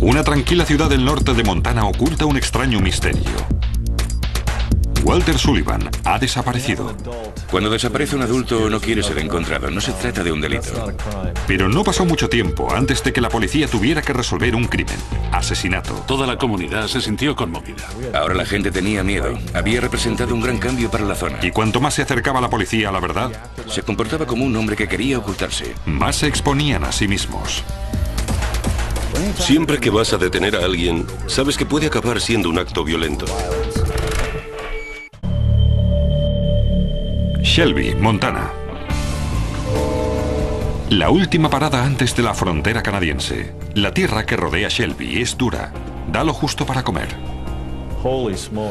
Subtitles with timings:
[0.00, 3.22] Una tranquila ciudad del norte de Montana oculta un extraño misterio.
[5.02, 6.94] Walter Sullivan ha desaparecido.
[7.50, 10.92] Cuando desaparece un adulto no quiere ser encontrado, no se trata de un delito.
[11.46, 14.96] Pero no pasó mucho tiempo antes de que la policía tuviera que resolver un crimen,
[15.32, 15.94] asesinato.
[16.06, 17.88] Toda la comunidad se sintió conmovida.
[18.14, 19.38] Ahora la gente tenía miedo.
[19.54, 21.38] Había representado un gran cambio para la zona.
[21.42, 23.30] Y cuanto más se acercaba la policía a la verdad,
[23.68, 25.74] Se comportaba como un hombre que quería ocultarse.
[25.86, 27.62] más se exponían a sí mismos.
[29.38, 33.26] Siempre que vas a detener a alguien, sabes que puede acabar siendo un acto violento.
[37.42, 38.50] Shelby, Montana.
[40.90, 43.52] La última parada antes de la frontera canadiense.
[43.74, 45.72] La tierra que rodea Shelby es dura.
[46.10, 47.08] Da lo justo para comer.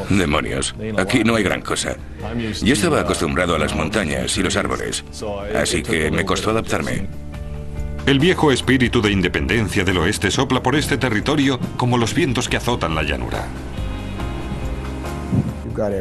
[0.08, 1.96] Demonios, aquí no hay gran cosa.
[2.62, 5.04] Yo estaba acostumbrado a las montañas y los árboles,
[5.54, 7.27] así que me costó adaptarme.
[8.08, 12.56] El viejo espíritu de independencia del oeste sopla por este territorio como los vientos que
[12.56, 13.46] azotan la llanura.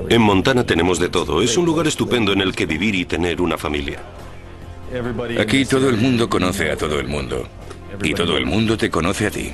[0.08, 1.42] En Montana tenemos de todo.
[1.42, 4.00] Es un lugar estupendo en el que vivir y tener una familia.
[5.38, 7.46] Aquí todo el mundo conoce a todo el mundo.
[8.02, 9.52] Y todo el mundo te conoce a ti.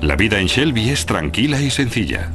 [0.00, 2.32] La vida en Shelby es tranquila y sencilla.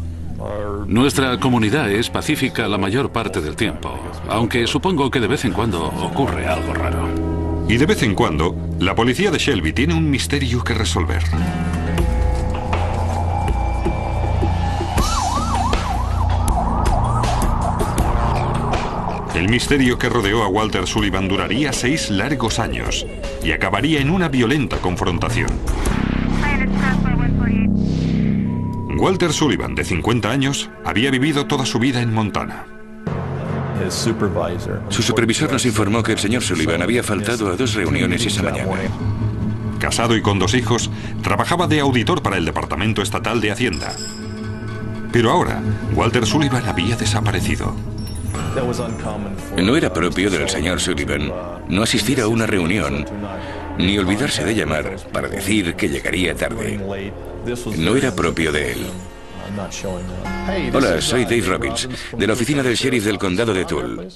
[0.86, 4.00] Nuestra comunidad es pacífica la mayor parte del tiempo,
[4.30, 7.27] aunque supongo que de vez en cuando ocurre algo raro.
[7.70, 11.22] Y de vez en cuando, la policía de Shelby tiene un misterio que resolver.
[19.36, 23.06] El misterio que rodeó a Walter Sullivan duraría seis largos años
[23.44, 25.50] y acabaría en una violenta confrontación.
[28.98, 32.77] Walter Sullivan, de 50 años, había vivido toda su vida en Montana.
[33.90, 38.72] Su supervisor nos informó que el señor Sullivan había faltado a dos reuniones esa mañana.
[39.80, 40.90] Casado y con dos hijos,
[41.22, 43.94] trabajaba de auditor para el Departamento Estatal de Hacienda.
[45.12, 45.62] Pero ahora,
[45.94, 47.76] Walter Sullivan había desaparecido.
[49.58, 51.32] No era propio del señor Sullivan
[51.70, 53.06] no asistir a una reunión
[53.78, 56.80] ni olvidarse de llamar para decir que llegaría tarde.
[57.78, 58.88] No era propio de él.
[60.74, 64.08] Hola, soy Dave Robbins, de la oficina del sheriff del condado de Toul.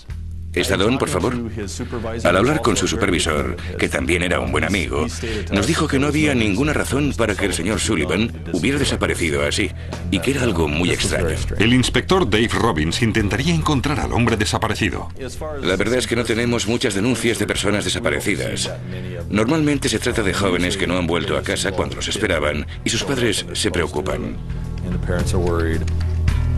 [0.53, 1.33] ¿Está Don, por favor?
[2.23, 5.07] Al hablar con su supervisor, que también era un buen amigo,
[5.51, 9.71] nos dijo que no había ninguna razón para que el señor Sullivan hubiera desaparecido así,
[10.11, 11.37] y que era algo muy extraño.
[11.57, 15.07] El inspector Dave Robbins intentaría encontrar al hombre desaparecido.
[15.61, 18.69] La verdad es que no tenemos muchas denuncias de personas desaparecidas.
[19.29, 22.89] Normalmente se trata de jóvenes que no han vuelto a casa cuando los esperaban y
[22.89, 24.35] sus padres se preocupan.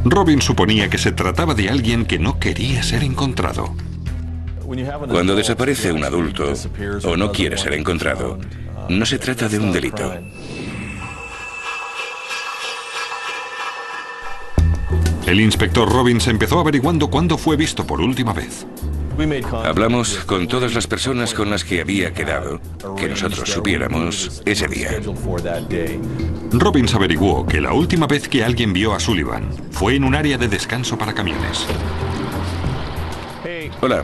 [0.05, 3.73] Robbins suponía que se trataba de alguien que no quería ser encontrado.
[5.09, 6.53] Cuando desaparece un adulto
[7.03, 8.39] o no quiere ser encontrado,
[8.89, 10.13] no se trata de un delito.
[15.25, 18.67] El inspector Robbins empezó averiguando cuándo fue visto por última vez.
[19.63, 22.59] Hablamos con todas las personas con las que había quedado,
[22.97, 24.99] que nosotros supiéramos ese día.
[26.51, 30.37] Robbins averiguó que la última vez que alguien vio a Sullivan fue en un área
[30.37, 31.67] de descanso para camiones.
[33.81, 34.03] Hola,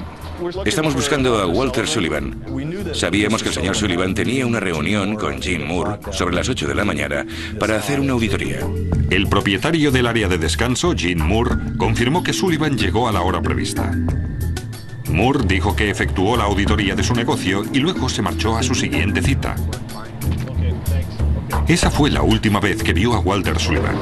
[0.65, 2.43] estamos buscando a Walter Sullivan.
[2.93, 6.75] Sabíamos que el señor Sullivan tenía una reunión con Jim Moore sobre las 8 de
[6.75, 7.25] la mañana
[7.59, 8.59] para hacer una auditoría.
[9.09, 13.41] El propietario del área de descanso, Jim Moore, confirmó que Sullivan llegó a la hora
[13.41, 13.91] prevista.
[15.09, 18.75] Moore dijo que efectuó la auditoría de su negocio y luego se marchó a su
[18.75, 19.55] siguiente cita.
[21.67, 23.95] Esa fue la última vez que vio a Walter Sullivan.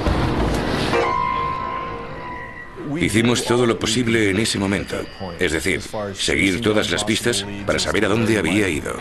[2.99, 4.95] Hicimos todo lo posible en ese momento,
[5.39, 5.81] es decir,
[6.13, 8.95] seguir todas las pistas para saber a dónde había ido.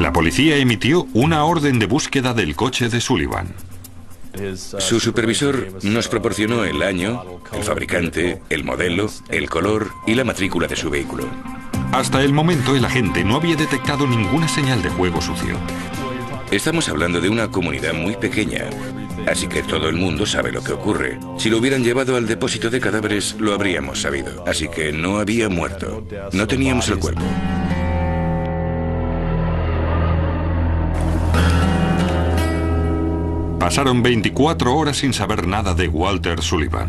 [0.00, 3.54] La policía emitió una orden de búsqueda del coche de Sullivan.
[4.56, 10.66] Su supervisor nos proporcionó el año, el fabricante, el modelo, el color y la matrícula
[10.66, 11.28] de su vehículo.
[11.92, 15.56] Hasta el momento el agente no había detectado ninguna señal de juego sucio.
[16.50, 18.70] Estamos hablando de una comunidad muy pequeña,
[19.26, 21.18] así que todo el mundo sabe lo que ocurre.
[21.38, 24.44] Si lo hubieran llevado al depósito de cadáveres, lo habríamos sabido.
[24.46, 26.06] Así que no había muerto.
[26.32, 27.22] No teníamos el cuerpo.
[33.66, 36.88] Pasaron 24 horas sin saber nada de Walter Sullivan.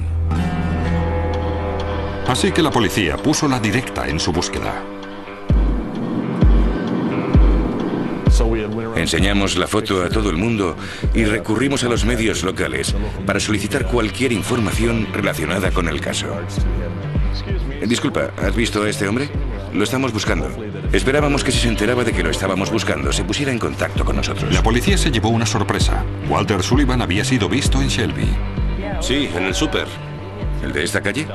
[2.27, 4.83] Así que la policía puso la directa en su búsqueda.
[8.95, 10.77] Enseñamos la foto a todo el mundo
[11.15, 12.94] y recurrimos a los medios locales
[13.25, 16.27] para solicitar cualquier información relacionada con el caso.
[17.88, 19.31] Disculpa, ¿has visto a este hombre?
[19.77, 20.50] Lo estamos buscando.
[20.91, 24.15] Esperábamos que si se enteraba de que lo estábamos buscando, se pusiera en contacto con
[24.15, 24.51] nosotros.
[24.51, 26.03] La policía se llevó una sorpresa.
[26.27, 28.27] Walter Sullivan había sido visto en Shelby.
[29.01, 29.85] Sí, en el súper.
[30.63, 31.27] ¿El de esta calle?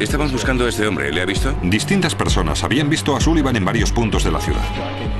[0.00, 1.12] Estaban buscando a este hombre.
[1.12, 1.54] ¿Le ha visto?
[1.62, 4.64] Distintas personas habían visto a Sullivan en varios puntos de la ciudad.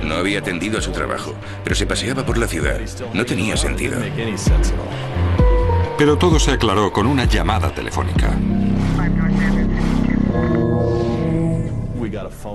[0.02, 1.32] No había atendido a su trabajo,
[1.62, 2.80] pero se paseaba por la ciudad.
[3.12, 4.00] No tenía sentido.
[5.96, 8.36] Pero todo se aclaró con una llamada telefónica.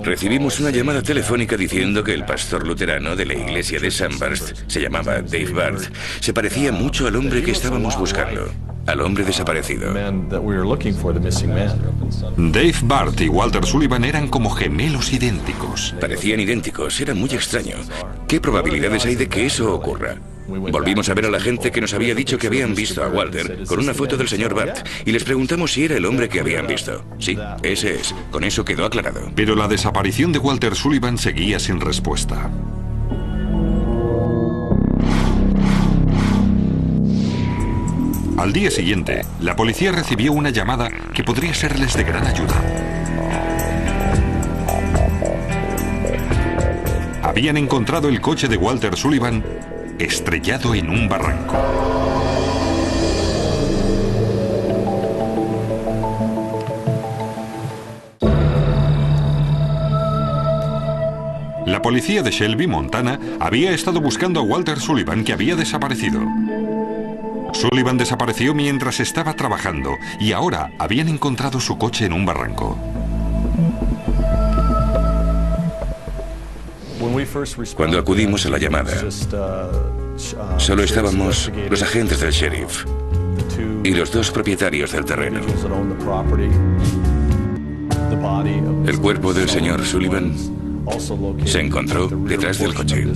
[0.02, 4.80] Recibimos una llamada telefónica diciendo que el pastor luterano de la iglesia de Sandburst, se
[4.80, 8.48] llamaba Dave Barth, se parecía mucho al hombre que estábamos buscando,
[8.86, 9.92] al hombre desaparecido.
[12.36, 15.94] Dave Barth y Walter Sullivan eran como gemelos idénticos.
[16.00, 17.76] Parecían idénticos, era muy extraño.
[18.28, 20.16] ¿Qué probabilidades hay de que eso ocurra?
[20.50, 23.64] Volvimos a ver a la gente que nos había dicho que habían visto a Walter
[23.66, 26.66] con una foto del señor Bart y les preguntamos si era el hombre que habían
[26.66, 27.04] visto.
[27.18, 28.14] Sí, ese es.
[28.30, 29.30] Con eso quedó aclarado.
[29.34, 32.50] Pero la desaparición de Walter Sullivan seguía sin respuesta.
[38.36, 42.54] Al día siguiente, la policía recibió una llamada que podría serles de gran ayuda.
[47.22, 49.44] Habían encontrado el coche de Walter Sullivan
[50.00, 51.56] estrellado en un barranco.
[61.66, 66.20] La policía de Shelby, Montana, había estado buscando a Walter Sullivan que había desaparecido.
[67.52, 72.76] Sullivan desapareció mientras estaba trabajando y ahora habían encontrado su coche en un barranco.
[77.74, 78.92] Cuando acudimos a la llamada,
[80.56, 82.84] solo estábamos los agentes del sheriff
[83.84, 85.40] y los dos propietarios del terreno.
[88.86, 90.34] El cuerpo del señor Sullivan
[91.44, 93.06] se encontró detrás del coche.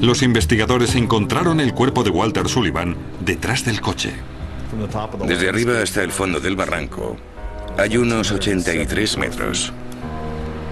[0.00, 4.12] Los investigadores encontraron el cuerpo de Walter Sullivan detrás del coche.
[5.26, 7.16] Desde arriba hasta el fondo del barranco
[7.76, 9.72] hay unos 83 metros.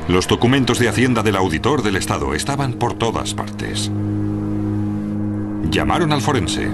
[0.08, 3.91] Los documentos de Hacienda del auditor del Estado estaban por todas partes.
[5.69, 6.70] Llamaron al forense.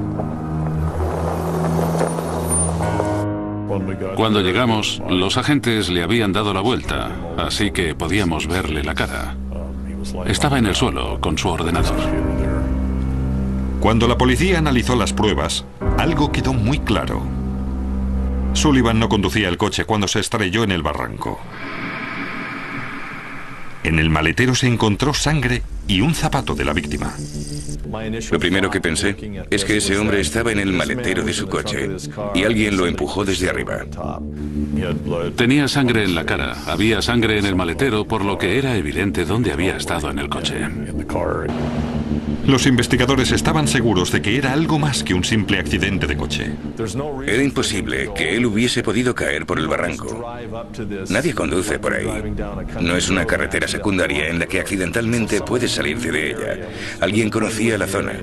[4.16, 9.34] Cuando llegamos, los agentes le habían dado la vuelta, así que podíamos verle la cara.
[10.26, 11.96] Estaba en el suelo con su ordenador.
[13.80, 15.64] Cuando la policía analizó las pruebas,
[15.96, 17.22] algo quedó muy claro.
[18.52, 21.40] Sullivan no conducía el coche cuando se estrelló en el barranco.
[23.84, 27.14] En el maletero se encontró sangre y un zapato de la víctima.
[28.30, 29.16] Lo primero que pensé
[29.50, 31.88] es que ese hombre estaba en el maletero de su coche
[32.34, 33.84] y alguien lo empujó desde arriba.
[35.36, 39.24] Tenía sangre en la cara, había sangre en el maletero, por lo que era evidente
[39.24, 40.56] dónde había estado en el coche.
[42.46, 46.52] Los investigadores estaban seguros de que era algo más que un simple accidente de coche.
[47.26, 50.34] Era imposible que él hubiese podido caer por el barranco.
[51.08, 52.34] Nadie conduce por ahí.
[52.80, 56.68] No es una carretera secundaria en la que accidentalmente puedes salirte de ella.
[57.00, 58.14] Alguien conocía la zona.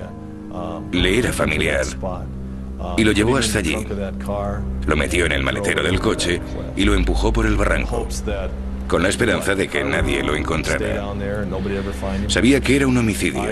[0.91, 1.85] Le era familiar.
[2.97, 3.77] Y lo llevó hasta allí.
[4.85, 6.41] Lo metió en el maletero del coche
[6.75, 8.07] y lo empujó por el barranco
[8.89, 11.05] con la esperanza de que nadie lo encontrara.
[12.27, 13.43] Sabía que era un homicidio.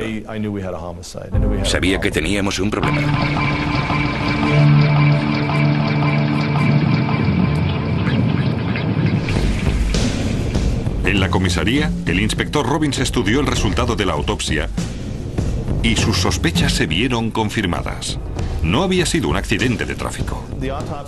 [1.63, 3.01] Sabía que teníamos un problema.
[11.05, 14.69] En la comisaría, el inspector Robbins estudió el resultado de la autopsia
[15.83, 18.19] y sus sospechas se vieron confirmadas.
[18.67, 20.45] No había sido un accidente de tráfico.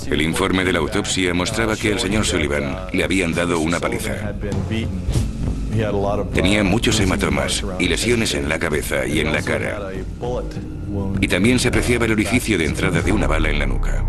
[0.10, 4.34] El informe de la autopsia mostraba que al señor Sullivan le habían dado una paliza.
[6.34, 9.92] Tenía muchos hematomas y lesiones en la cabeza y en la cara.
[11.20, 14.06] Y también se apreciaba el orificio de entrada de una bala en la nuca.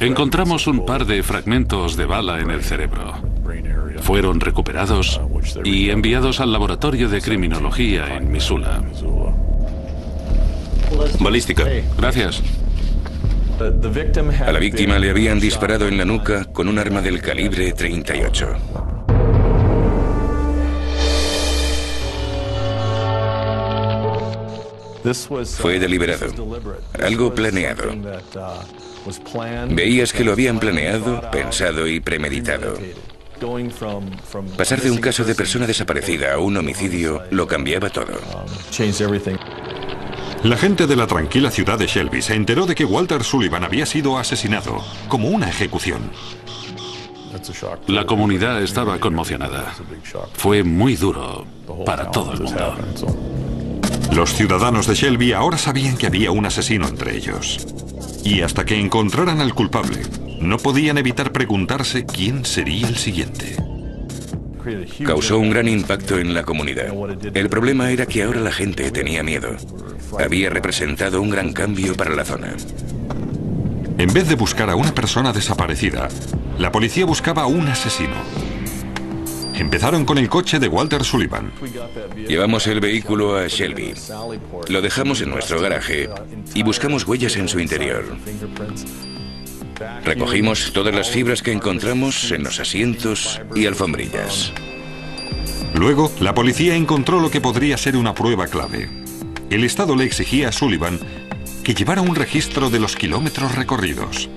[0.00, 3.14] Encontramos un par de fragmentos de bala en el cerebro.
[4.02, 5.20] Fueron recuperados
[5.64, 8.82] y enviados al laboratorio de criminología en Missoula.
[11.20, 11.64] Balística.
[11.98, 12.42] Gracias.
[14.46, 18.56] A la víctima le habían disparado en la nuca con un arma del calibre 38.
[25.58, 26.26] Fue deliberado,
[27.00, 27.84] algo planeado.
[29.70, 32.76] Veías que lo habían planeado, pensado y premeditado.
[34.56, 38.18] Pasar de un caso de persona desaparecida a un homicidio lo cambiaba todo.
[40.42, 43.86] La gente de la tranquila ciudad de Shelby se enteró de que Walter Sullivan había
[43.86, 46.10] sido asesinado, como una ejecución.
[47.86, 49.74] La comunidad estaba conmocionada.
[50.34, 51.46] Fue muy duro
[51.84, 52.76] para todo el mundo.
[54.12, 57.66] Los ciudadanos de Shelby ahora sabían que había un asesino entre ellos.
[58.24, 60.02] Y hasta que encontraran al culpable,
[60.40, 63.56] no podían evitar preguntarse quién sería el siguiente.
[65.04, 66.92] Causó un gran impacto en la comunidad.
[67.34, 69.56] El problema era que ahora la gente tenía miedo.
[70.18, 72.54] Había representado un gran cambio para la zona.
[73.98, 76.08] En vez de buscar a una persona desaparecida,
[76.58, 78.14] la policía buscaba a un asesino.
[79.54, 81.50] Empezaron con el coche de Walter Sullivan.
[82.28, 83.94] Llevamos el vehículo a Shelby.
[84.68, 86.10] Lo dejamos en nuestro garaje
[86.54, 88.04] y buscamos huellas en su interior.
[90.04, 94.52] Recogimos todas las fibras que encontramos en los asientos y alfombrillas.
[95.74, 98.88] Luego, la policía encontró lo que podría ser una prueba clave.
[99.50, 100.98] El Estado le exigía a Sullivan
[101.62, 104.28] que llevara un registro de los kilómetros recorridos.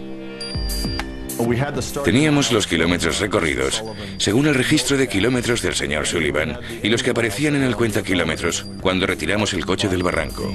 [2.03, 3.84] Teníamos los kilómetros recorridos,
[4.17, 8.03] según el registro de kilómetros del señor Sullivan, y los que aparecían en el cuenta
[8.03, 10.53] kilómetros cuando retiramos el coche del barranco.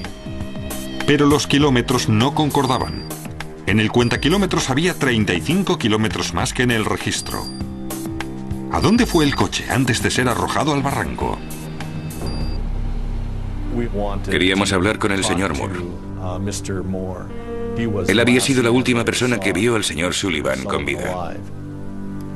[1.07, 3.05] Pero los kilómetros no concordaban.
[3.67, 7.43] En el cuenta kilómetros había 35 kilómetros más que en el registro.
[8.71, 11.39] ¿A dónde fue el coche antes de ser arrojado al barranco?
[14.31, 15.81] Queríamos hablar con el señor Moore.
[18.07, 21.35] Él había sido la última persona que vio al señor Sullivan con vida.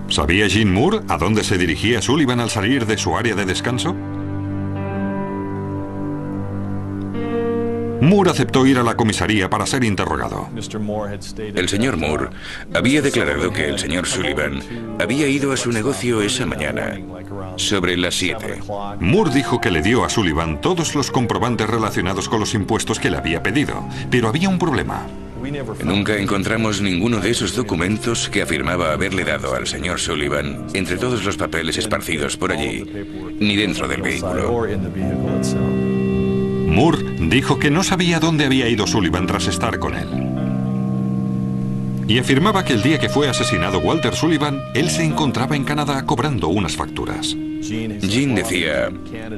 [0.09, 3.95] ¿Sabía Jean Moore a dónde se dirigía Sullivan al salir de su área de descanso?
[8.01, 10.49] Moore aceptó ir a la comisaría para ser interrogado.
[11.37, 12.29] El señor Moore
[12.75, 14.61] había declarado que el señor Sullivan
[15.01, 16.99] había ido a su negocio esa mañana,
[17.57, 18.61] sobre las 7.
[19.01, 23.11] Moore dijo que le dio a Sullivan todos los comprobantes relacionados con los impuestos que
[23.11, 25.07] le había pedido, pero había un problema.
[25.85, 31.25] Nunca encontramos ninguno de esos documentos que afirmaba haberle dado al señor Sullivan entre todos
[31.25, 32.85] los papeles esparcidos por allí,
[33.39, 34.67] ni dentro del vehículo.
[36.69, 40.09] Moore dijo que no sabía dónde había ido Sullivan tras estar con él.
[42.07, 46.05] Y afirmaba que el día que fue asesinado Walter Sullivan, él se encontraba en Canadá
[46.07, 47.37] cobrando unas facturas.
[47.61, 48.91] Jean decía,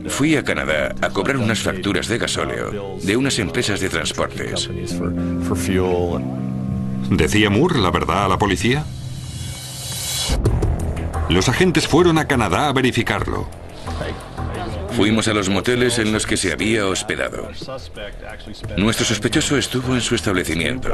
[0.08, 4.70] fui a Canadá a cobrar unas facturas de gasóleo de unas empresas de transportes.
[7.10, 8.84] ¿Decía Moore la verdad a la policía?
[11.28, 13.59] Los agentes fueron a Canadá a verificarlo.
[15.00, 17.48] Fuimos a los moteles en los que se había hospedado.
[18.76, 20.90] Nuestro sospechoso estuvo en su establecimiento.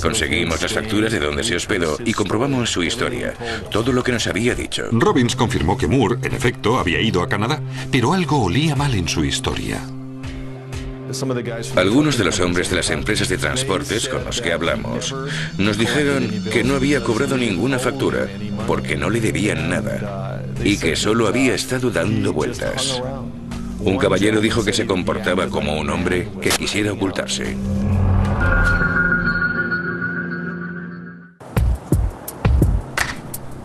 [0.00, 3.34] Conseguimos las facturas de donde se hospedó y comprobamos su historia,
[3.68, 4.84] todo lo que nos había dicho.
[4.92, 9.08] Robbins confirmó que Moore, en efecto, había ido a Canadá, pero algo olía mal en
[9.08, 9.82] su historia.
[11.74, 15.12] Algunos de los hombres de las empresas de transportes con los que hablamos
[15.58, 18.28] nos dijeron que no había cobrado ninguna factura
[18.68, 23.02] porque no le debían nada y que solo había estado dando vueltas.
[23.84, 27.56] Un caballero dijo que se comportaba como un hombre que quisiera ocultarse.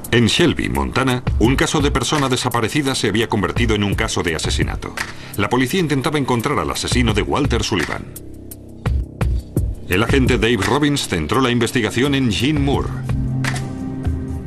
[0.10, 4.36] En Shelby, Montana, un caso de persona desaparecida se había convertido en un caso de
[4.36, 4.96] asesinato.
[5.36, 8.06] La policía intentaba encontrar al asesino de Walter Sullivan.
[9.88, 12.90] El agente Dave Robbins centró la investigación en Jean Moore.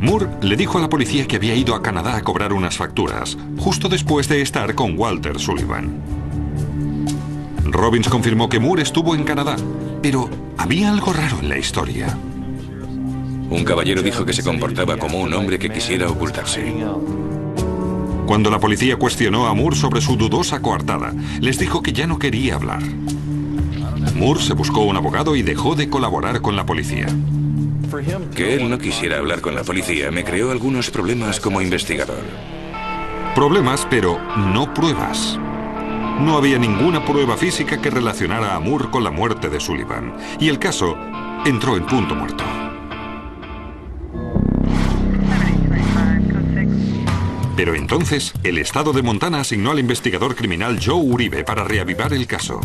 [0.01, 3.37] Moore le dijo a la policía que había ido a Canadá a cobrar unas facturas,
[3.59, 6.01] justo después de estar con Walter Sullivan.
[7.67, 9.57] Robbins confirmó que Moore estuvo en Canadá,
[10.01, 12.17] pero había algo raro en la historia.
[13.51, 16.73] Un caballero dijo que se comportaba como un hombre que quisiera ocultarse.
[18.25, 22.19] Cuando la policía cuestionó a Moore sobre su dudosa coartada, les dijo que ya no
[22.19, 22.83] quería hablar.
[24.17, 27.07] Moore se buscó un abogado y dejó de colaborar con la policía.
[28.35, 32.23] Que él no quisiera hablar con la policía me creó algunos problemas como investigador.
[33.35, 35.39] Problemas, pero no pruebas.
[36.21, 40.49] No había ninguna prueba física que relacionara a Moore con la muerte de Sullivan, y
[40.49, 40.97] el caso
[41.45, 42.45] entró en punto muerto.
[47.57, 52.27] Pero entonces, el estado de Montana asignó al investigador criminal Joe Uribe para reavivar el
[52.27, 52.61] caso.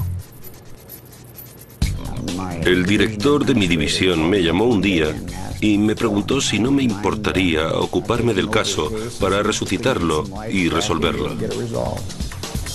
[2.66, 5.16] El director de mi división me llamó un día
[5.62, 11.36] y me preguntó si no me importaría ocuparme del caso para resucitarlo y resolverlo.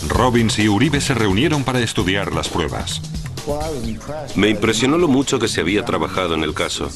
[0.08, 3.02] Robbins y Uribe se reunieron para estudiar las pruebas.
[4.36, 6.88] Me impresionó lo mucho que se había trabajado en el caso.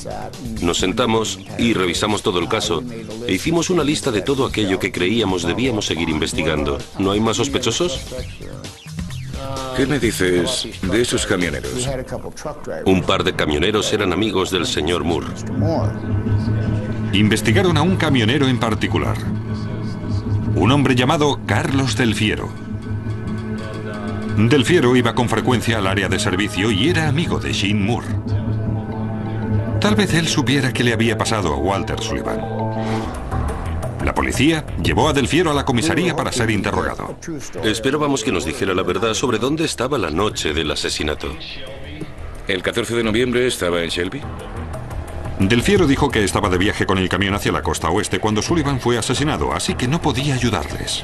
[0.60, 2.84] Nos sentamos y revisamos todo el caso
[3.26, 6.78] e hicimos una lista de todo aquello que creíamos debíamos seguir investigando.
[6.98, 8.00] ¿No hay más sospechosos?
[9.76, 11.88] ¿Qué me dices de esos camioneros?
[12.86, 15.26] Un par de camioneros eran amigos del señor Moore.
[17.12, 19.16] investigaron a un camionero en particular.
[20.54, 22.48] Un hombre llamado Carlos Del Fiero.
[24.36, 28.08] Del Fiero iba con frecuencia al área de servicio y era amigo de Jean Moore.
[29.80, 32.63] Tal vez él supiera qué le había pasado a Walter Sullivan.
[34.04, 37.16] La policía llevó a Del Fiero a la comisaría para ser interrogado.
[37.64, 41.34] Esperábamos que nos dijera la verdad sobre dónde estaba la noche del asesinato.
[42.46, 44.20] ¿El 14 de noviembre estaba en Shelby?
[45.38, 48.42] Del Fiero dijo que estaba de viaje con el camión hacia la costa oeste cuando
[48.42, 51.02] Sullivan fue asesinado, así que no podía ayudarles.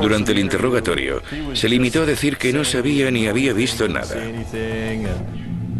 [0.00, 1.22] Durante el interrogatorio,
[1.54, 4.14] se limitó a decir que no sabía ni había visto nada.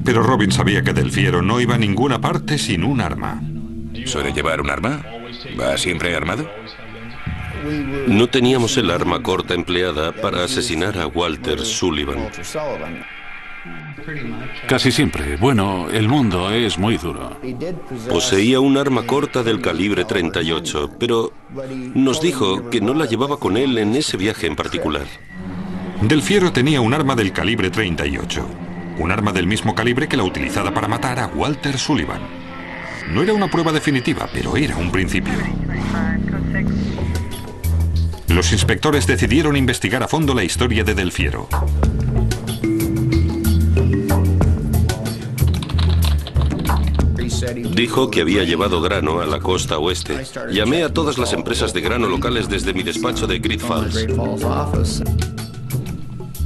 [0.05, 3.41] Pero Robin sabía que Del Fiero no iba a ninguna parte sin un arma.
[4.05, 5.05] ¿Suele llevar un arma?
[5.59, 6.49] ¿Va siempre armado?
[8.07, 12.29] No teníamos el arma corta empleada para asesinar a Walter Sullivan.
[14.69, 15.37] Casi siempre.
[15.37, 17.41] Bueno, el mundo es muy duro.
[18.09, 21.33] Poseía un arma corta del calibre 38, pero
[21.95, 25.07] nos dijo que no la llevaba con él en ese viaje en particular.
[26.03, 28.47] Del Fiero tenía un arma del calibre 38.
[28.99, 32.46] Un arma del mismo calibre que la utilizada para matar a Walter Sullivan.
[33.13, 35.33] No era una prueba definitiva, pero era un principio.
[38.29, 41.49] Los inspectores decidieron investigar a fondo la historia de Del Fiero.
[47.75, 50.25] Dijo que había llevado grano a la costa oeste.
[50.51, 54.07] Llamé a todas las empresas de grano locales desde mi despacho de Great Falls.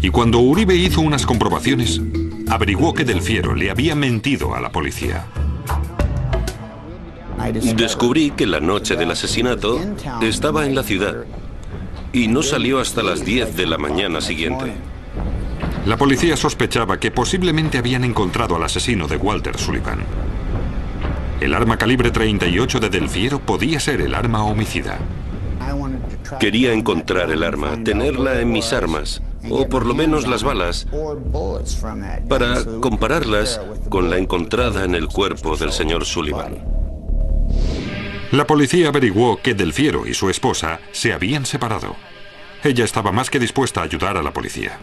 [0.03, 2.01] Y cuando Uribe hizo unas comprobaciones,
[2.49, 5.27] averiguó que Del Fiero le había mentido a la policía.
[7.53, 9.81] Descubrí que la noche del asesinato
[10.23, 11.25] estaba en la ciudad
[12.13, 14.73] y no salió hasta las 10 de la mañana siguiente.
[15.87, 20.01] La policía sospechaba que posiblemente habían encontrado al asesino de Walter Sullivan.
[21.41, 24.99] El arma calibre 38 de Del Fiero podía ser el arma homicida.
[26.39, 30.87] Quería encontrar el arma, tenerla en mis armas, o por lo menos las balas,
[32.29, 36.70] para compararlas con la encontrada en el cuerpo del señor Sullivan.
[38.33, 41.97] La policía averiguó que Del Fiero y su esposa se habían separado.
[42.63, 44.79] Ella estaba más que dispuesta a ayudar a la policía.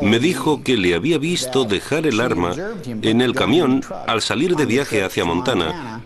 [0.00, 4.66] Me dijo que le había visto dejar el arma en el camión al salir de
[4.66, 6.02] viaje hacia Montana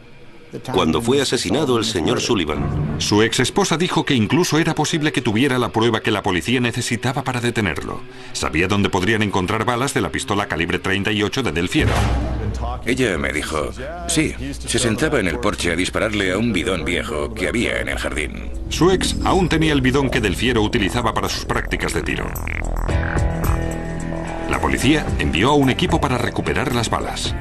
[0.73, 2.97] cuando fue asesinado el señor Sullivan.
[2.99, 6.61] Su ex esposa dijo que incluso era posible que tuviera la prueba que la policía
[6.61, 8.01] necesitaba para detenerlo.
[8.33, 11.93] Sabía dónde podrían encontrar balas de la pistola calibre 38 de Del Fiero.
[12.85, 13.71] Ella me dijo,
[14.09, 17.89] sí, se sentaba en el porche a dispararle a un bidón viejo que había en
[17.89, 18.51] el jardín.
[18.69, 22.27] Su ex aún tenía el bidón que Del Fiero utilizaba para sus prácticas de tiro.
[24.51, 27.35] La policía envió a un equipo para recuperar las balas.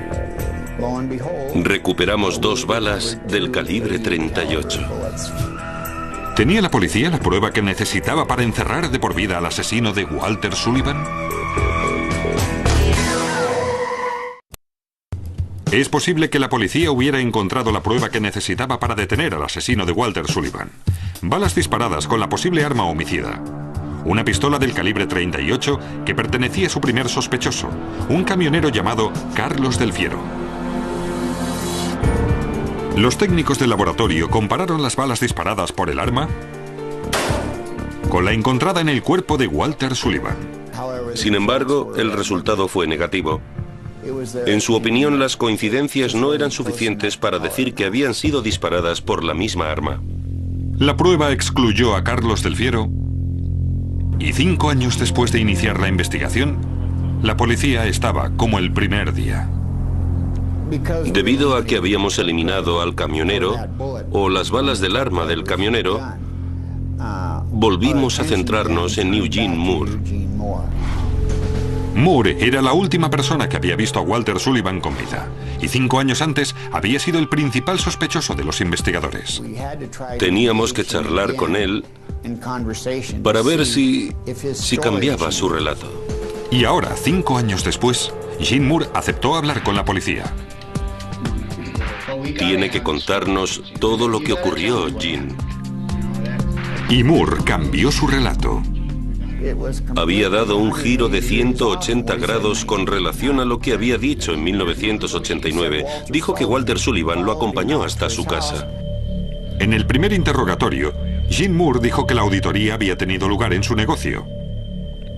[1.56, 4.82] Recuperamos dos balas del calibre 38.
[6.36, 10.04] ¿Tenía la policía la prueba que necesitaba para encerrar de por vida al asesino de
[10.04, 11.25] Walter Sullivan?
[15.76, 19.86] Es posible que la policía hubiera encontrado la prueba que necesitaba para detener al asesino
[19.86, 20.70] de Walter Sullivan.
[21.22, 23.44] Balas disparadas con la posible arma homicida.
[24.06, 27.70] Una pistola del calibre 38 que pertenecía a su primer sospechoso,
[28.08, 30.18] un camionero llamado Carlos Del Fiero.
[32.96, 36.30] Los técnicos del laboratorio compararon las balas disparadas por el arma
[38.08, 40.38] con la encontrada en el cuerpo de Walter Sullivan.
[41.16, 43.42] Sin embargo, el resultado fue negativo.
[44.46, 49.24] En su opinión, las coincidencias no eran suficientes para decir que habían sido disparadas por
[49.24, 50.02] la misma arma.
[50.78, 52.90] La prueba excluyó a Carlos Del Fiero
[54.20, 56.58] y cinco años después de iniciar la investigación,
[57.22, 59.50] la policía estaba como el primer día.
[61.06, 63.56] Debido a que habíamos eliminado al camionero
[64.12, 66.02] o las balas del arma del camionero,
[67.52, 69.92] volvimos a centrarnos en Eugene Moore.
[71.96, 75.30] Moore era la última persona que había visto a Walter Sullivan con vida,
[75.62, 79.42] y cinco años antes había sido el principal sospechoso de los investigadores.
[80.20, 81.86] Teníamos que charlar con él
[83.24, 84.12] para ver si,
[84.54, 85.90] si cambiaba su relato.
[86.52, 90.26] Y ahora, cinco años después, Jean Moore aceptó hablar con la policía.
[92.38, 95.36] Tiene que contarnos todo lo que ocurrió, Jean.
[96.90, 98.62] Y Moore cambió su relato.
[99.96, 104.44] Había dado un giro de 180 grados con relación a lo que había dicho en
[104.44, 105.86] 1989.
[106.10, 108.68] Dijo que Walter Sullivan lo acompañó hasta su casa.
[109.60, 110.94] En el primer interrogatorio,
[111.30, 114.26] Jean Moore dijo que la auditoría había tenido lugar en su negocio.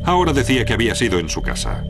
[0.04, 1.84] Ahora decía que había sido en su casa.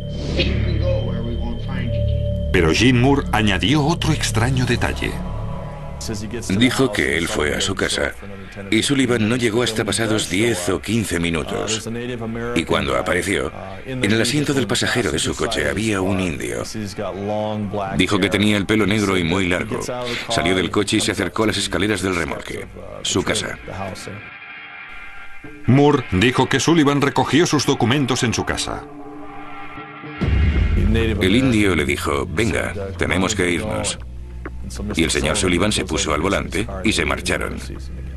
[2.51, 5.11] Pero Jean Moore añadió otro extraño detalle.
[6.57, 8.13] Dijo que él fue a su casa
[8.71, 11.89] y Sullivan no llegó hasta pasados 10 o 15 minutos.
[12.55, 13.51] Y cuando apareció,
[13.85, 16.63] en el asiento del pasajero de su coche había un indio.
[17.97, 19.81] Dijo que tenía el pelo negro y muy largo.
[20.29, 22.67] Salió del coche y se acercó a las escaleras del remolque.
[23.03, 23.57] Su casa.
[25.65, 28.83] Moore dijo que Sullivan recogió sus documentos en su casa.
[30.77, 33.99] El indio le dijo, venga, tenemos que irnos.
[34.95, 37.57] Y el señor Sullivan se puso al volante y se marcharon.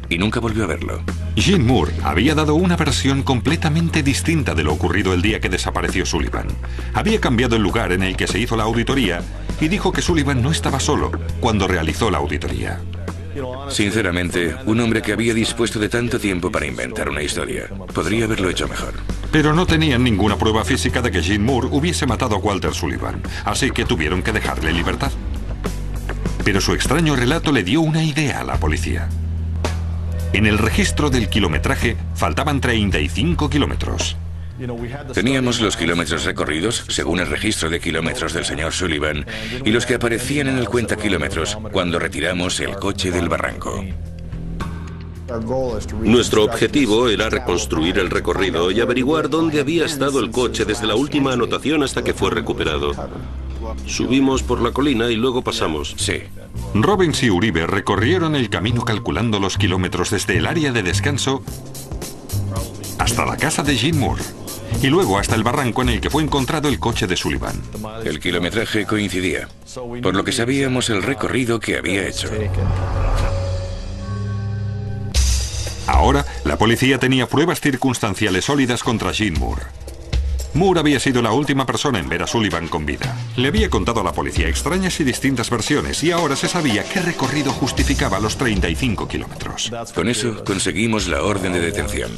[0.08, 1.02] Y nunca volvió a verlo.
[1.36, 6.04] Jim Moore había dado una versión completamente distinta de lo ocurrido el día que desapareció
[6.04, 6.48] Sullivan.
[6.94, 9.22] Había cambiado el lugar en el que se hizo la auditoría
[9.60, 12.80] y dijo que Sullivan no estaba solo cuando realizó la auditoría.
[13.68, 18.50] Sinceramente, un hombre que había dispuesto de tanto tiempo para inventar una historia, podría haberlo
[18.50, 18.94] hecho mejor.
[19.30, 23.22] Pero no tenían ninguna prueba física de que Jim Moore hubiese matado a Walter Sullivan,
[23.44, 25.12] así que tuvieron que dejarle libertad.
[26.44, 29.08] Pero su extraño relato le dio una idea a la policía.
[30.32, 34.16] En el registro del kilometraje faltaban 35 kilómetros.
[35.14, 39.26] Teníamos los kilómetros recorridos según el registro de kilómetros del señor Sullivan
[39.64, 43.82] y los que aparecían en el cuenta kilómetros cuando retiramos el coche del barranco.
[46.02, 50.96] Nuestro objetivo era reconstruir el recorrido y averiguar dónde había estado el coche desde la
[50.96, 52.92] última anotación hasta que fue recuperado.
[53.86, 55.94] Subimos por la colina y luego pasamos.
[55.96, 56.22] Sí.
[56.74, 61.42] Robbins y Uribe recorrieron el camino calculando los kilómetros desde el área de descanso
[62.98, 64.22] hasta la casa de Jim Moore
[64.82, 67.60] y luego hasta el barranco en el que fue encontrado el coche de Sullivan.
[68.04, 69.48] El kilometraje coincidía,
[70.02, 72.28] por lo que sabíamos el recorrido que había hecho.
[75.86, 79.62] Ahora, la policía tenía pruebas circunstanciales sólidas contra Jim Moore.
[80.54, 83.16] Moore había sido la última persona en ver a Sullivan con vida.
[83.36, 87.00] Le había contado a la policía extrañas y distintas versiones y ahora se sabía qué
[87.00, 89.70] recorrido justificaba los 35 kilómetros.
[89.94, 92.10] Con eso conseguimos la orden de detención.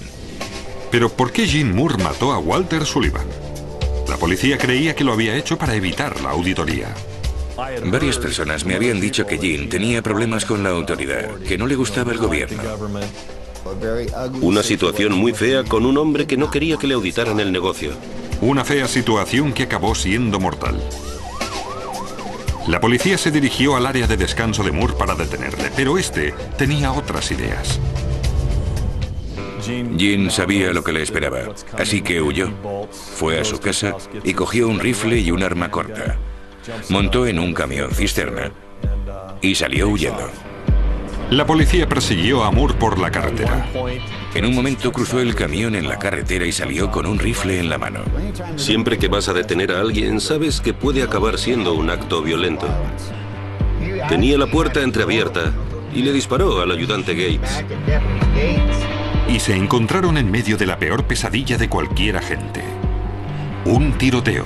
[0.90, 3.26] Pero ¿por qué Jim Moore mató a Walter Sullivan?
[4.08, 6.94] La policía creía que lo había hecho para evitar la auditoría.
[7.84, 11.76] Varias personas me habían dicho que Jim tenía problemas con la autoridad, que no le
[11.76, 12.62] gustaba el gobierno.
[14.40, 17.92] Una situación muy fea con un hombre que no quería que le auditaran el negocio.
[18.42, 20.76] Una fea situación que acabó siendo mortal.
[22.66, 26.90] La policía se dirigió al área de descanso de Moore para detenerle, pero este tenía
[26.90, 27.78] otras ideas.
[29.96, 32.50] Jean sabía lo que le esperaba, así que huyó.
[32.90, 36.18] Fue a su casa y cogió un rifle y un arma corta.
[36.88, 38.50] Montó en un camión cisterna
[39.40, 40.28] y salió huyendo.
[41.31, 43.68] La policía persiguió a Moore por la carretera.
[44.34, 47.68] En un momento cruzó el camión en la carretera y salió con un rifle en
[47.68, 48.00] la mano.
[48.56, 52.66] Siempre que vas a detener a alguien, sabes que puede acabar siendo un acto violento.
[54.08, 55.52] Tenía la puerta entreabierta
[55.94, 57.64] y le disparó al ayudante Gates
[59.32, 62.62] y se encontraron en medio de la peor pesadilla de cualquier agente.
[63.64, 64.44] Un tiroteo.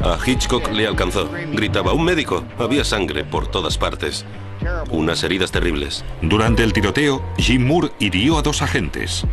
[0.00, 1.30] A Hitchcock le alcanzó.
[1.52, 2.44] Gritaba, un médico.
[2.58, 4.26] Había sangre por todas partes.
[4.90, 6.04] Unas heridas terribles.
[6.20, 9.24] Durante el tiroteo, Jim Moore hirió a dos agentes.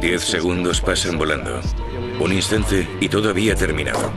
[0.00, 1.60] Diez segundos pasan volando.
[2.20, 4.12] Un instante y todo había terminado.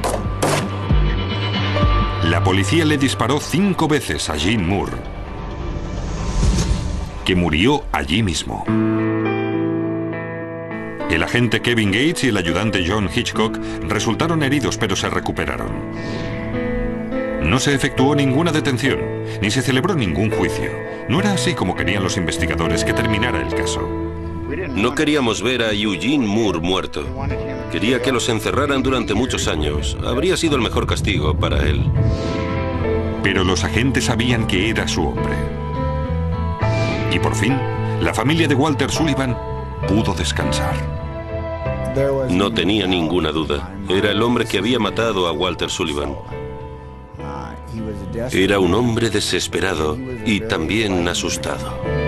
[2.24, 5.18] La policía le disparó cinco veces a Jim Moore
[7.28, 8.64] que murió allí mismo.
[11.10, 15.92] El agente Kevin Gates y el ayudante John Hitchcock resultaron heridos pero se recuperaron.
[17.48, 19.00] No se efectuó ninguna detención,
[19.42, 20.70] ni se celebró ningún juicio.
[21.08, 23.88] No era así como querían los investigadores que terminara el caso.
[24.76, 27.06] No queríamos ver a Eugene Moore muerto.
[27.72, 29.98] Quería que los encerraran durante muchos años.
[30.06, 31.90] Habría sido el mejor castigo para él.
[33.24, 35.34] Pero los agentes sabían que era su hombre.
[37.14, 37.58] Y por fin,
[38.02, 39.38] la familia de Walter Sullivan
[39.88, 40.76] pudo descansar.
[42.30, 43.74] No tenía ninguna duda.
[43.88, 46.14] Era el hombre que había matado a Walter Sullivan.
[48.32, 52.07] Era un hombre desesperado y también asustado.